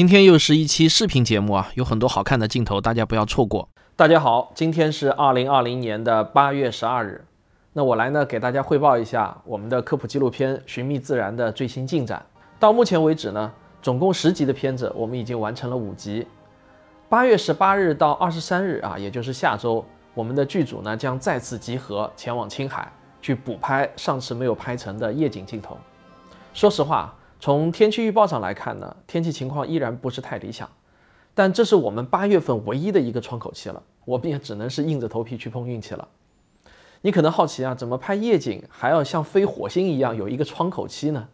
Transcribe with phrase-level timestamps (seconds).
[0.00, 3.68] 今天又是一期视频节目啊，有很多好看的镜头，大家不要错过。
[3.96, 7.22] 大家好，今天是二零二零年的八月十二日，
[7.74, 12.24] 那我来呢给大家汇报一下我们的科普纪录片《寻觅自然》的最新进展。
[12.58, 13.52] 到目前为止呢，
[13.82, 16.26] 总共十集的片子，我们已经完成了五集。
[17.10, 22.90] 八月十八日到二十三日啊，也就是下周，我们的剧组呢将再次集合前往青海
[23.20, 25.76] 去补拍上次没有拍成的夜景镜头。
[26.54, 27.14] 说实话。
[27.40, 30.68] 从天气预报上来看呢，天气情况依然不是太理想，
[31.34, 36.06] 但这是我们八月份唯一的一个窗口期了，我们也只能是硬着头皮去碰运气了。
[37.00, 41.26] 你可能好奇啊，怎么拍夜景还要像飞火星一样有一个窗口期呢？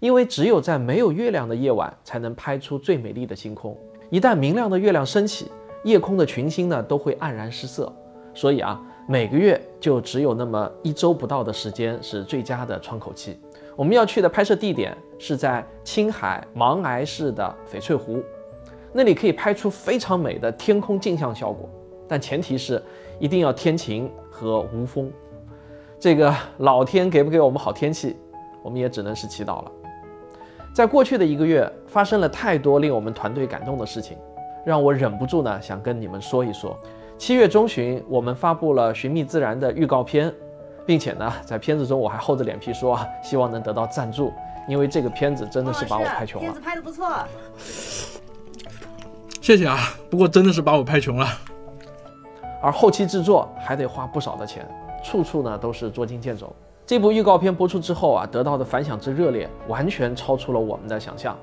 [0.00, 3.76] 因为只有在没有月亮的夜晚，才能拍出最美丽的星空。
[4.10, 5.46] 一旦明亮的月亮升起，
[5.84, 7.92] 夜空的群星呢都会黯然失色。
[8.34, 13.38] 所以啊，每个月就只有那么一周不到的时间是最佳的窗口期。
[13.76, 18.22] 我们要去的拍摄地点是在青海芒崖市的翡翠湖，
[18.92, 21.68] 那里可以拍出非常美的天空镜像效果，
[22.08, 22.82] 但前提是
[23.18, 25.10] 一定要天晴和无风。
[25.98, 28.16] 这个老天给不给我们好天气，
[28.62, 29.72] 我们也只能是祈祷了。
[30.74, 34.16] 在过去的一个月，发生了太多令我们团队感动的事情，
[34.64, 36.78] 让我忍不住呢想跟你们说一说。
[37.18, 40.32] 七月中旬，我们发布了《寻觅自然》的预告片。
[40.86, 44.32] 并且呢，在片子中我还厚着脸皮说，希望能得到赞助，
[44.66, 46.46] 因为这个片子真的是把我拍穷了。
[46.46, 47.08] 片子拍的不错，
[49.40, 49.78] 谢谢啊，
[50.10, 51.26] 不过真的是把我拍穷了。
[52.62, 54.68] 而后期制作还得花不少的钱，
[55.02, 56.54] 处处呢都是捉襟见肘。
[56.86, 61.36] 这部预告片播出之后啊，得到的反响之热烈，完全超出了我们的想象。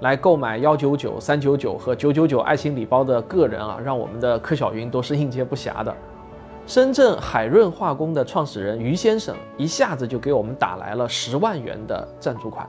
[0.00, 5.94] 来购买幺九九、三九九和九九九爱心礼包的个人啊，让我们的柯小云都是应接不暇的。
[6.66, 12.66] 深圳海润化工的创始人于先生一下子就给我们打来了十万元的赞助款，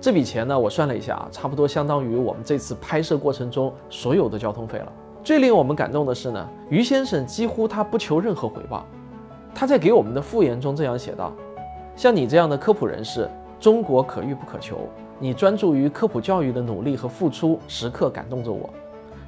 [0.00, 4.92] 这笔钱呢，我算了一下啊，差不多相当于我们这次拍摄过程中所有的交通费了。
[5.24, 8.86] 最令我们感动的是呢，于先生几乎他不求任何回报，
[9.52, 11.32] 他在给我们的复言中这样写道
[11.96, 13.28] ：“像你这样的科普人士，
[13.58, 14.88] 中国可遇不可求，
[15.18, 18.70] 你专注于科普教育的努力和付出，时刻感动着我。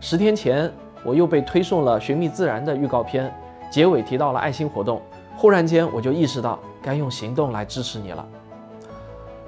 [0.00, 0.72] 十天前，
[1.04, 3.34] 我又被推送了《寻觅自然》的预告片。”
[3.70, 5.02] 结尾提到了爱心活动，
[5.36, 8.26] 忽然间我就意识到该用行动来支持你了。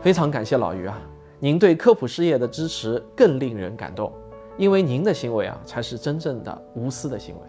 [0.01, 0.99] 非常感谢老于啊，
[1.39, 4.13] 您对科普事业的支持更令人感动，
[4.57, 7.41] 因为您的行为啊才是真正的无私的行为，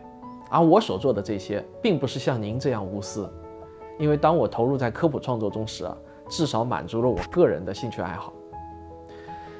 [0.50, 3.27] 而我所做的这些并不是像您这样无私，
[3.97, 5.97] 因为当我投入在科普创作中时啊，
[6.29, 8.31] 至少满足了我个人的兴趣爱好。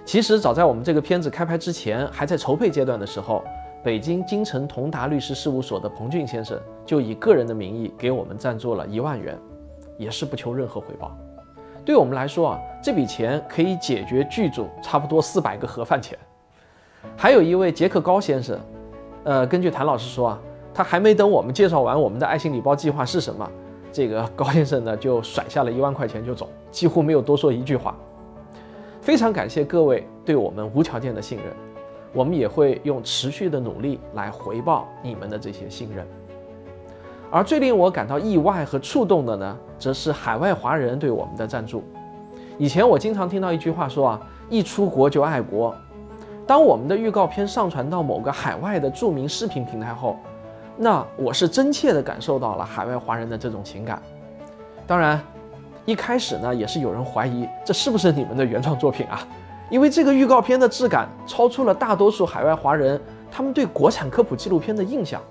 [0.06, 3.44] 其实早在我们这个片子开拍之前，还在筹备阶段的时候。
[3.88, 9.40] 北京京城同达律师事务所的彭俊先生就以个人的名义给我们赞助了一万元，
[9.98, 11.18] 也是不求任何回报。
[11.86, 16.20] 对我们来说啊，这笔钱可以解决剧组差不多四百个盒饭钱。
[17.16, 18.60] 还有一位杰克高先生，
[19.24, 20.40] 呃，根据谭老师说啊，
[20.74, 23.50] 他还没等我们介绍完我们的爱心礼包计划是什么，
[23.94, 27.96] 这个高先生呢就甩下了一万块钱就走，几乎没有多说一句话。
[29.00, 31.56] 非常感谢各位对我们无条件的信任。
[32.18, 36.04] 我们也会用持续的努力来回报你们的这些信任。
[37.30, 41.84] 而最令我感到意外和触动的呢，则是海外华人对我们的赞助。
[42.58, 45.76] 以前我经常听到一句话说啊，一出国就爱国。
[46.48, 50.18] 当我们的预告片上传到某个海外的著名视频平台后，
[50.76, 54.02] 那我是真切地感受到了海外华人的这种情感。
[54.88, 55.22] 当然，
[55.86, 59.20] 一开始呢，也是有人怀疑这是不是你们的原创作品啊？
[59.70, 65.22] 因为这个预告片的质感超出了大多数海外华人他们对国产科普纪录片的印象。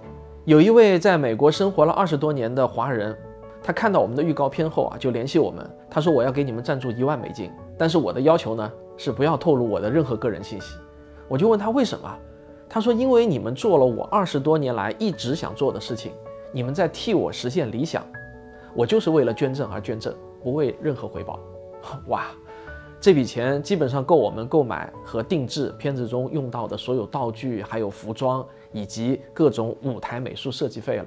[0.44, 3.16] 有一位在美国生活了二十多年的华人，
[3.62, 10.76] 他看到我们的预告片后啊，就联系我们，他说我要给你们赞助一万美金，但是我的要求呢是不要透露我的任何个人信息。
[11.26, 12.08] 我就问他为什么，
[12.68, 16.12] 他说因为你们做了我二十多年来一直想做的事情，
[16.52, 18.04] 你们在替我实现理想，
[18.74, 20.14] 我就是为了捐赠而捐赠，
[20.44, 21.40] 不为任何回报。
[22.06, 22.26] 哇！
[23.00, 31.06] 这笔钱基本上够我们购买和定制片子中用到的所有道具，还有服装以及各种舞台美术设计费了。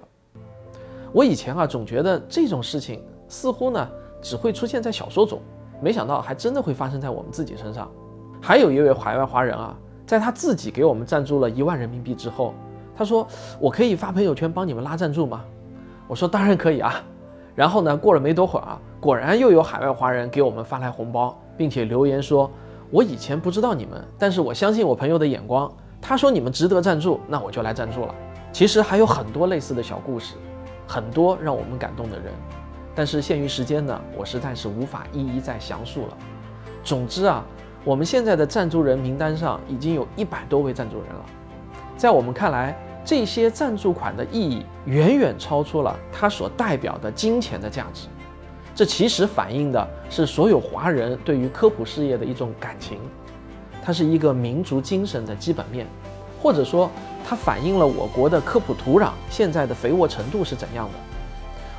[1.11, 3.89] 我以前啊总觉得这种事情似乎呢
[4.21, 5.41] 只会出现在小说中，
[5.81, 7.91] 没想到还真的会发生在我们自己身上。
[8.39, 9.75] 还有一位海外华人啊，
[10.05, 12.53] 在他自己给我们赞助了一万人民币之后，
[12.95, 13.27] 他说
[13.59, 15.43] ：“我可以发朋友圈帮你们拉赞助吗？”
[16.07, 17.03] 我说：“当然可以啊。”
[17.55, 21.37] 然后呢，过了没多会儿啊，果然又有海外华人给我们发来红包。
[21.59, 22.49] 并且留言说
[22.89, 25.69] ：“我以前不知道你们，但是我相信我朋友的眼光。
[26.01, 28.15] 他说你们值得赞助，那我就来赞助了。
[28.53, 30.35] 其实还有很多类似的小故事，
[30.87, 32.31] 很多让我们感动的人，
[32.95, 36.17] 但是限于时间呢，我实在是无法一一再详述了。
[36.81, 37.43] 总之啊，
[37.83, 41.25] 我们现在的赞助人名单上已经有一百多位赞助人了。
[41.97, 42.73] 在我们看来，
[43.03, 48.07] 这些赞助款的意义远远超出了它所代表的金钱的价值。
[48.79, 52.97] 这其实反映的是所有华人对于科普事业的一种感情，
[53.83, 55.85] 它是一个民族精神的基本面，
[56.41, 56.89] 或者说
[57.27, 60.93] 它反映了我国的科普土壤现在的肥沃程度是怎样的。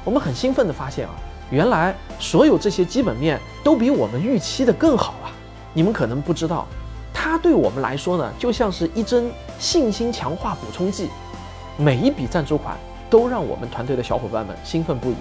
[0.04, 1.14] 我们很兴奋地发现啊，
[1.50, 5.32] 原来所有这些基本面都比我们预期的更好啊！
[5.72, 6.66] 你们可能不知道，
[7.14, 11.08] 它对我们来说呢，就像是一针信心强化补充剂。
[11.78, 12.76] 每一笔赞助款
[13.08, 15.14] 都让我们团队的小伙伴们兴奋不已，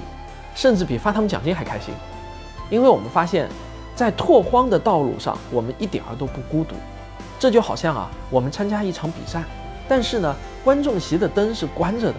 [0.56, 1.94] 甚至比发他们奖金还开心。
[2.70, 3.50] 因为我们发现，
[3.96, 6.76] 在拓荒的道路上，我们一点儿都不孤独。
[7.40, 9.44] 这就好像啊，我们参加一场比赛，
[9.88, 12.16] 但是呢，观众席的灯是关着的，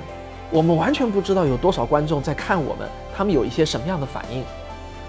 [0.50, 4.42] 我们完全不知道有多少观众在看我们，他们有一些什么样的反应。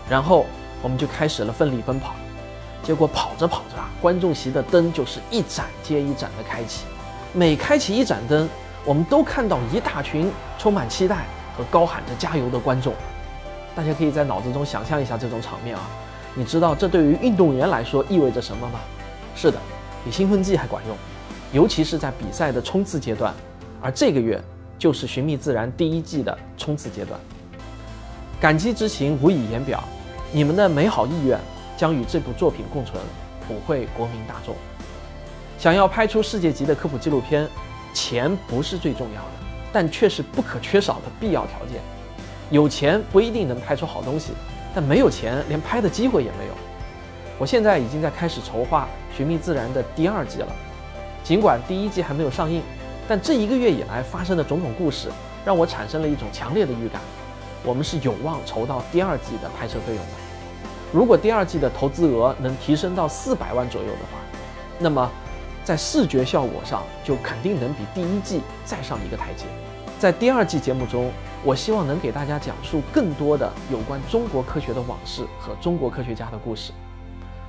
[0.09, 0.45] 然后
[0.81, 2.13] 我们就开始了奋力奔跑。
[2.83, 6.85] 结果跑着跑着啊，观众席的灯就是一盏接一盏的开启，
[7.31, 8.50] 每开启一盏灯，
[8.83, 11.25] 我们都看到一大群充满期待
[11.56, 12.94] 和高喊着加油的观众。
[13.75, 15.83] 大家可以在脑子中想象一下这种场面啊，
[16.35, 18.79] 你知道这对于运动员来说意味着什么吗？
[19.35, 19.57] 是的，
[20.03, 20.95] 比兴奋剂还管用，
[21.53, 23.33] 尤其是在比赛的冲刺阶段。
[23.81, 24.41] 而这个月
[24.77, 27.19] 就是《寻觅自然》第一季的冲刺阶段，
[28.39, 29.83] 感激之情无以言表，
[30.31, 31.39] 你们的美好意愿。
[31.77, 33.01] 将与这部作品共存，
[33.47, 34.53] 普惠国民大众。
[35.57, 37.47] 想要拍出世界级的科普纪录片，
[37.91, 39.31] 钱不是最重要的，
[39.73, 41.81] 但却是不可缺少的必要条件。
[42.51, 44.33] 有钱不一定能拍出好东西，
[44.75, 46.53] 但没有钱连拍的机会也没有。
[47.39, 48.88] 我现在已经在开始筹划
[49.18, 50.48] 《寻觅自然》的第二季了。
[51.24, 52.62] 尽管第一季还没有上映，
[53.07, 55.07] 但这一个月以来发生的种种故事，
[55.45, 57.01] 让我产生了一种强烈的预感：
[57.63, 60.12] 我们是有望筹到第二季的拍摄费用的。
[60.92, 64.19] 如果第二季的投资额能提升到四百万左右的话，
[64.77, 65.09] 那么
[65.63, 69.45] 在视觉效果上就肯定能比第一季再上一个台阶。
[69.97, 71.12] 在第二季节目中，
[71.44, 76.72] 我希望能给大家讲述更多的有关中国科学的往事和中国科学家的故事。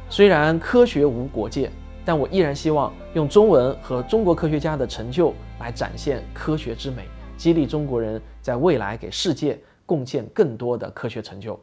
[0.09, 1.71] 虽然科学无国界，
[2.03, 7.07] 但我依然希望用中文和中国科学家的成就来展现科学之美，
[7.37, 11.61] 激励中国人在未来给世界贡献更多的科学成就。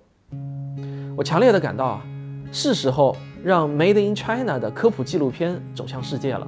[1.17, 2.03] 我强烈的感到啊，
[2.51, 6.47] 是时候让 Made in China 的科普纪录片走向世界了。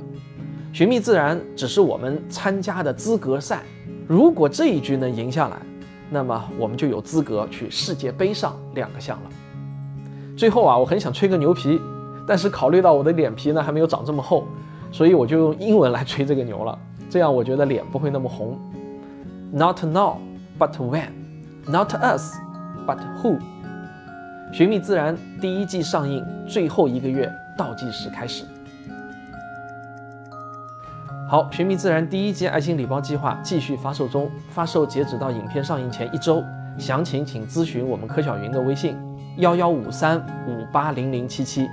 [0.71, 3.63] 寻觅自然只是我们参加的资格赛，
[4.07, 5.57] 如果这一局能赢下来，
[6.13, 9.29] 那么我们就有资格去世界杯上亮个相了。
[10.35, 11.79] 最后啊，我很想吹个牛皮，
[12.27, 14.45] 但是考虑到我的脸皮呢还没有长这么厚，
[14.91, 16.77] 所以我就用英文来吹这个牛了。
[17.09, 18.59] 这样我觉得脸不会那么红。
[19.53, 20.17] Not now,
[20.59, 21.07] but when?
[21.65, 22.35] Not us,
[22.85, 23.39] but who?
[24.51, 28.43] 寻觅自然第一季上映，最后一个月倒计时开始。
[31.31, 36.43] 好，寻觅自然第一季爱心礼包计划继续发售中，发售截止到影片上映前一周，
[36.77, 38.97] 详情请咨询我们柯小云的微信：
[39.37, 41.69] 幺幺五三五八零零七七。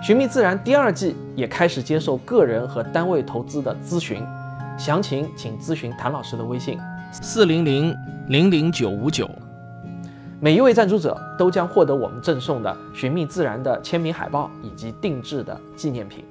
[0.00, 4.24] 寻觅自然第二季也开始接受个人和单位投资的咨询，
[4.78, 6.78] 详情请咨询谭老师的微信：
[7.10, 7.92] 四零零
[8.28, 9.28] 零零九五九。
[10.38, 16.24] 每一位赞助者都将获得我们赠送的《寻觅自然》的签名海报以及定制的纪念品。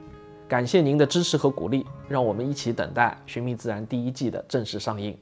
[0.52, 5.18] 感谢您的支持和鼓励，让我们一起等待《寻觅自然》第一季的正式上映。